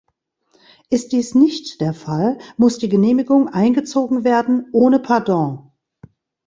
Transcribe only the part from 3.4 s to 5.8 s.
eingezogen werden, ohne Pardon.